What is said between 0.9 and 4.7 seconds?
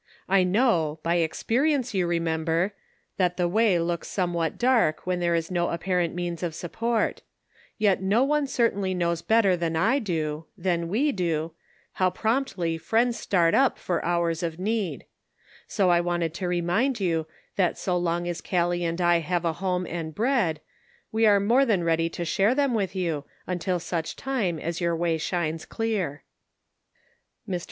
by experience you remember, that the way looks somewhat